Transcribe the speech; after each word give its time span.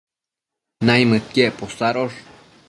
naimëdquiec 0.85 1.53
posadosh 1.59 2.17